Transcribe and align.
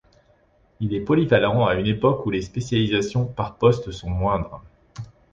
Il 0.79 0.95
est 0.95 1.01
polyvalent 1.01 1.67
à 1.67 1.75
une 1.75 1.85
époque 1.85 2.25
où 2.25 2.31
les 2.31 2.41
spécialisations 2.41 3.27
par 3.27 3.59
poste 3.59 3.91
sont 3.91 4.09
moindres. 4.09 4.63